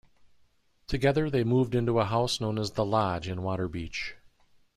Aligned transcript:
Together 0.87 1.29
they 1.29 1.43
moved 1.43 1.75
into 1.75 1.99
a 1.99 2.05
house 2.05 2.41
known 2.41 2.57
as 2.57 2.71
The 2.71 2.83
Lodge 2.83 3.27
in 3.27 3.37
Waterbeach. 3.43 4.13